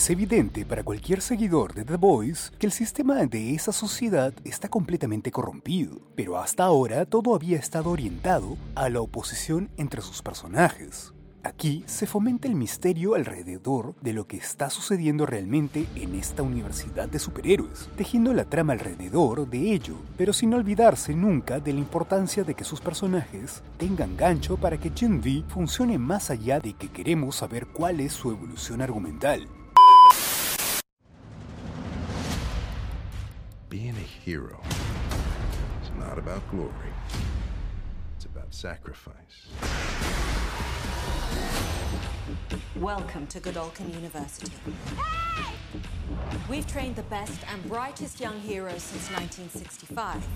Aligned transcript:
Es 0.00 0.08
evidente 0.08 0.64
para 0.64 0.82
cualquier 0.82 1.20
seguidor 1.20 1.74
de 1.74 1.84
The 1.84 1.96
Boys 1.98 2.54
que 2.58 2.64
el 2.64 2.72
sistema 2.72 3.26
de 3.26 3.54
esa 3.54 3.70
sociedad 3.70 4.32
está 4.44 4.70
completamente 4.70 5.30
corrompido, 5.30 6.00
pero 6.16 6.38
hasta 6.38 6.64
ahora 6.64 7.04
todo 7.04 7.34
había 7.34 7.58
estado 7.58 7.90
orientado 7.90 8.56
a 8.74 8.88
la 8.88 9.02
oposición 9.02 9.68
entre 9.76 10.00
sus 10.00 10.22
personajes. 10.22 11.12
Aquí 11.42 11.84
se 11.86 12.06
fomenta 12.06 12.48
el 12.48 12.54
misterio 12.54 13.14
alrededor 13.14 13.94
de 14.00 14.14
lo 14.14 14.26
que 14.26 14.38
está 14.38 14.70
sucediendo 14.70 15.26
realmente 15.26 15.86
en 15.94 16.14
esta 16.14 16.42
universidad 16.42 17.10
de 17.10 17.18
superhéroes, 17.18 17.90
tejiendo 17.98 18.32
la 18.32 18.46
trama 18.46 18.72
alrededor 18.72 19.50
de 19.50 19.74
ello, 19.74 19.96
pero 20.16 20.32
sin 20.32 20.54
olvidarse 20.54 21.12
nunca 21.12 21.60
de 21.60 21.74
la 21.74 21.78
importancia 21.80 22.42
de 22.42 22.54
que 22.54 22.64
sus 22.64 22.80
personajes 22.80 23.62
tengan 23.76 24.16
gancho 24.16 24.56
para 24.56 24.78
que 24.78 24.92
Gen 24.96 25.18
V 25.18 25.44
funcione 25.48 25.98
más 25.98 26.30
allá 26.30 26.58
de 26.58 26.72
que 26.72 26.88
queremos 26.88 27.36
saber 27.36 27.66
cuál 27.66 28.00
es 28.00 28.14
su 28.14 28.30
evolución 28.30 28.80
argumental. 28.80 29.46
Being 33.70 33.90
a 33.90 34.24
hero 34.24 34.60
is 35.80 35.90
not 35.96 36.18
about 36.18 36.42
glory, 36.50 36.72
it's 38.16 38.24
about 38.24 38.52
sacrifice. 38.52 39.14
Welcome 42.74 43.28
to 43.28 43.38
Godolkin 43.38 43.94
University. 43.94 44.50
We've 46.48 46.66
trained 46.66 46.96
the 46.96 47.04
best 47.04 47.38
and 47.48 47.62
brightest 47.68 48.18
young 48.18 48.40
heroes 48.40 48.82
since 48.82 49.08
1965. 49.12 50.26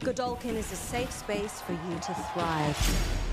Godolkin 0.00 0.54
is 0.54 0.72
a 0.72 0.76
safe 0.76 1.12
space 1.12 1.60
for 1.60 1.72
you 1.72 1.96
to 1.96 2.14
thrive. 2.32 3.27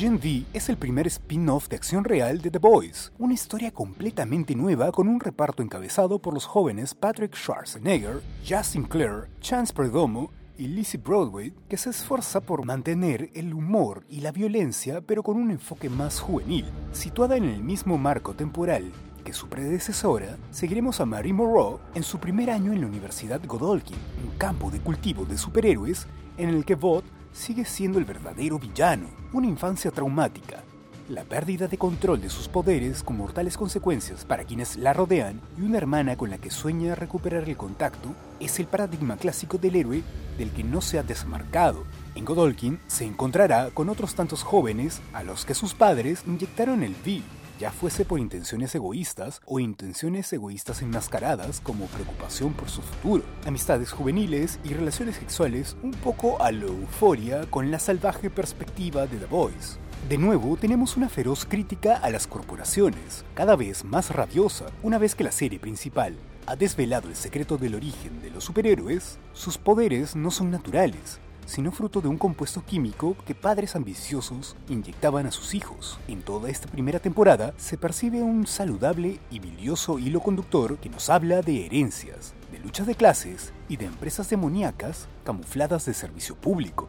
Gen 0.00 0.14
V 0.14 0.46
es 0.54 0.70
el 0.70 0.78
primer 0.78 1.06
spin-off 1.08 1.68
de 1.68 1.76
acción 1.76 2.04
real 2.04 2.40
de 2.40 2.50
The 2.50 2.58
Boys, 2.58 3.12
una 3.18 3.34
historia 3.34 3.70
completamente 3.70 4.54
nueva 4.54 4.92
con 4.92 5.08
un 5.08 5.20
reparto 5.20 5.62
encabezado 5.62 6.18
por 6.18 6.32
los 6.32 6.46
jóvenes 6.46 6.94
Patrick 6.94 7.36
Schwarzenegger, 7.36 8.22
Justin 8.48 8.84
Clare, 8.84 9.28
Chance 9.42 9.74
Perdomo 9.74 10.30
y 10.56 10.68
Lizzie 10.68 10.98
Broadway, 10.98 11.52
que 11.68 11.76
se 11.76 11.90
esfuerza 11.90 12.40
por 12.40 12.64
mantener 12.64 13.28
el 13.34 13.52
humor 13.52 14.06
y 14.08 14.22
la 14.22 14.32
violencia, 14.32 15.02
pero 15.02 15.22
con 15.22 15.36
un 15.36 15.50
enfoque 15.50 15.90
más 15.90 16.18
juvenil. 16.18 16.64
Situada 16.92 17.36
en 17.36 17.44
el 17.44 17.62
mismo 17.62 17.98
marco 17.98 18.32
temporal 18.32 18.90
que 19.22 19.34
su 19.34 19.50
predecesora, 19.50 20.38
seguiremos 20.50 20.98
a 21.02 21.04
Marie 21.04 21.34
Moreau 21.34 21.78
en 21.94 22.04
su 22.04 22.18
primer 22.18 22.48
año 22.48 22.72
en 22.72 22.80
la 22.80 22.86
Universidad 22.86 23.42
Godolphin, 23.46 23.98
un 24.24 24.38
campo 24.38 24.70
de 24.70 24.80
cultivo 24.80 25.26
de 25.26 25.36
superhéroes 25.36 26.06
en 26.38 26.48
el 26.48 26.64
que 26.64 26.74
Vought 26.74 27.04
sigue 27.32 27.64
siendo 27.64 27.98
el 27.98 28.04
verdadero 28.04 28.58
villano, 28.58 29.06
una 29.32 29.46
infancia 29.46 29.90
traumática, 29.90 30.62
la 31.08 31.24
pérdida 31.24 31.66
de 31.66 31.76
control 31.76 32.20
de 32.20 32.30
sus 32.30 32.46
poderes 32.46 33.02
con 33.02 33.16
mortales 33.16 33.56
consecuencias 33.56 34.24
para 34.24 34.44
quienes 34.44 34.76
la 34.76 34.92
rodean 34.92 35.40
y 35.58 35.62
una 35.62 35.78
hermana 35.78 36.16
con 36.16 36.30
la 36.30 36.38
que 36.38 36.50
sueña 36.50 36.94
recuperar 36.94 37.48
el 37.48 37.56
contacto 37.56 38.14
es 38.38 38.60
el 38.60 38.66
paradigma 38.66 39.16
clásico 39.16 39.58
del 39.58 39.74
héroe 39.74 40.02
del 40.38 40.52
que 40.52 40.62
no 40.62 40.80
se 40.80 40.98
ha 40.98 41.02
desmarcado. 41.02 41.84
En 42.14 42.24
Godolkin 42.24 42.78
se 42.86 43.04
encontrará 43.04 43.70
con 43.70 43.88
otros 43.88 44.14
tantos 44.14 44.44
jóvenes 44.44 45.00
a 45.12 45.24
los 45.24 45.44
que 45.44 45.54
sus 45.54 45.74
padres 45.74 46.22
inyectaron 46.26 46.82
el 46.84 46.92
V, 46.92 47.22
ya 47.60 47.70
fuese 47.70 48.06
por 48.06 48.18
intenciones 48.18 48.74
egoístas 48.74 49.42
o 49.44 49.60
intenciones 49.60 50.32
egoístas 50.32 50.80
enmascaradas 50.80 51.60
como 51.60 51.84
preocupación 51.86 52.54
por 52.54 52.70
su 52.70 52.80
futuro, 52.80 53.22
amistades 53.44 53.92
juveniles 53.92 54.58
y 54.64 54.72
relaciones 54.72 55.16
sexuales 55.16 55.76
un 55.82 55.90
poco 55.90 56.42
a 56.42 56.50
la 56.52 56.64
euforia 56.64 57.44
con 57.50 57.70
la 57.70 57.78
salvaje 57.78 58.30
perspectiva 58.30 59.06
de 59.06 59.18
The 59.18 59.26
Boys. 59.26 59.78
De 60.08 60.16
nuevo, 60.16 60.56
tenemos 60.56 60.96
una 60.96 61.10
feroz 61.10 61.44
crítica 61.44 61.96
a 61.96 62.08
las 62.08 62.26
corporaciones, 62.26 63.26
cada 63.34 63.56
vez 63.56 63.84
más 63.84 64.10
rabiosa, 64.10 64.64
una 64.82 64.96
vez 64.96 65.14
que 65.14 65.24
la 65.24 65.30
serie 65.30 65.60
principal 65.60 66.16
ha 66.46 66.56
desvelado 66.56 67.08
el 67.08 67.14
secreto 67.14 67.58
del 67.58 67.74
origen 67.74 68.22
de 68.22 68.30
los 68.30 68.44
superhéroes, 68.44 69.18
sus 69.34 69.58
poderes 69.58 70.16
no 70.16 70.30
son 70.30 70.50
naturales, 70.50 71.20
sino 71.50 71.72
fruto 71.72 72.00
de 72.00 72.06
un 72.06 72.16
compuesto 72.16 72.64
químico 72.64 73.16
que 73.26 73.34
padres 73.34 73.74
ambiciosos 73.74 74.56
inyectaban 74.68 75.26
a 75.26 75.32
sus 75.32 75.54
hijos. 75.54 75.98
En 76.06 76.22
toda 76.22 76.48
esta 76.48 76.68
primera 76.68 77.00
temporada 77.00 77.54
se 77.56 77.76
percibe 77.76 78.22
un 78.22 78.46
saludable 78.46 79.18
y 79.32 79.40
bilioso 79.40 79.98
hilo 79.98 80.20
conductor 80.20 80.78
que 80.78 80.88
nos 80.88 81.10
habla 81.10 81.42
de 81.42 81.66
herencias, 81.66 82.34
de 82.52 82.60
luchas 82.60 82.86
de 82.86 82.94
clases 82.94 83.52
y 83.68 83.78
de 83.78 83.86
empresas 83.86 84.30
demoníacas 84.30 85.08
camufladas 85.24 85.86
de 85.86 85.94
servicio 85.94 86.36
público. 86.36 86.88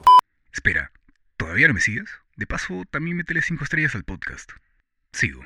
Espera, 0.53 0.91
¿todavía 1.38 1.67
no 1.67 1.73
me 1.73 1.81
sigues? 1.81 2.09
De 2.35 2.45
paso, 2.45 2.83
también 2.91 3.17
métele 3.17 3.41
5 3.41 3.63
estrellas 3.63 3.95
al 3.95 4.03
podcast. 4.03 4.51
Sigo. 5.11 5.41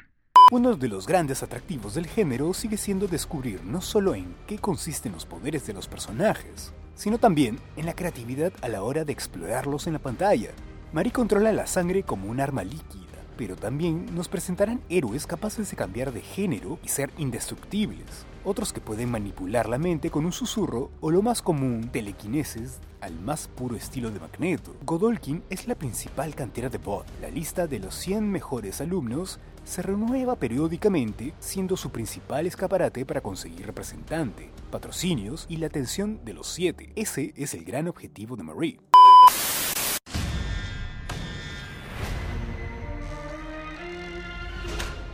Uno 0.51 0.75
de 0.75 0.89
los 0.89 1.07
grandes 1.07 1.41
atractivos 1.41 1.95
del 1.95 2.05
género 2.05 2.53
sigue 2.53 2.77
siendo 2.77 3.07
descubrir 3.07 3.63
no 3.63 3.79
solo 3.81 4.13
en 4.13 4.35
qué 4.45 4.59
consisten 4.59 5.13
los 5.13 5.25
poderes 5.25 5.65
de 5.65 5.73
los 5.73 5.87
personajes, 5.87 6.73
sino 6.95 7.17
también 7.17 7.59
en 7.75 7.85
la 7.85 7.94
creatividad 7.94 8.53
a 8.61 8.67
la 8.67 8.83
hora 8.83 9.06
de 9.06 9.13
explorarlos 9.13 9.88
en 9.88 9.94
la 9.94 10.00
pantalla. 10.00 10.51
Marie 10.94 11.11
controla 11.11 11.51
la 11.51 11.67
sangre 11.67 12.03
como 12.03 12.29
un 12.29 12.39
arma 12.39 12.63
líquida, 12.63 13.03
pero 13.38 13.56
también 13.56 14.06
nos 14.16 14.29
presentarán 14.29 14.81
héroes 14.89 15.28
capaces 15.28 15.69
de 15.69 15.75
cambiar 15.75 16.11
de 16.13 16.22
género 16.22 16.79
y 16.84 16.88
ser 16.88 17.11
indestructibles, 17.17 18.25
otros 18.44 18.72
que 18.72 18.79
pueden 18.79 19.11
manipular 19.11 19.67
la 19.67 19.78
mente 19.78 20.09
con 20.09 20.25
un 20.25 20.31
susurro 20.31 20.91
o 21.01 21.11
lo 21.11 21.22
más 21.22 21.41
común, 21.41 21.89
telequinesis 21.91 22.79
al 23.01 23.19
más 23.19 23.47
puro 23.47 23.75
estilo 23.75 24.09
de 24.09 24.19
Magneto. 24.19 24.75
Godolkin 24.85 25.44
es 25.50 25.67
la 25.67 25.75
principal 25.75 26.34
cantera 26.34 26.69
de 26.69 26.78
Bot. 26.78 27.05
La 27.22 27.29
lista 27.29 27.67
de 27.67 27.79
los 27.79 27.94
100 27.95 28.31
mejores 28.31 28.81
alumnos 28.81 29.39
se 29.65 29.81
renueva 29.81 30.35
periódicamente, 30.35 31.33
siendo 31.39 31.75
su 31.75 31.89
principal 31.89 32.45
escaparate 32.45 33.05
para 33.05 33.21
conseguir 33.21 33.65
representante, 33.65 34.49
patrocinios 34.71 35.45
y 35.49 35.57
la 35.57 35.67
atención 35.67 36.23
de 36.23 36.33
los 36.33 36.47
7. 36.47 36.93
Ese 36.95 37.33
es 37.35 37.53
el 37.53 37.65
gran 37.65 37.87
objetivo 37.87 38.37
de 38.37 38.43
Marie. 38.43 38.79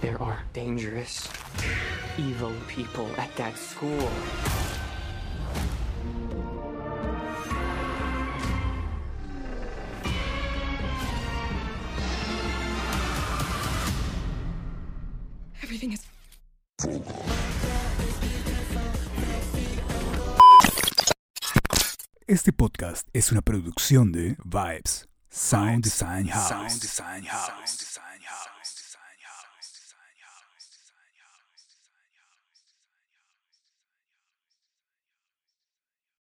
There 0.02 0.18
are 0.20 0.40
dangerous, 0.54 1.30
evil 2.18 2.54
people 2.68 3.06
at 3.18 3.30
that 3.38 3.56
school. 3.56 4.10
Everything 15.72 15.94
is 15.94 16.02
Este 22.28 22.52
podcast 22.52 23.08
es 23.14 23.32
una 23.32 23.42
producción 23.42 24.12
de 24.12 24.36
Vibes 24.44 25.08
Sound 25.30 25.86
Design 25.86 26.28
House. 26.28 26.50
Sound 26.50 26.82
Design 26.82 27.26
House. 27.26 28.61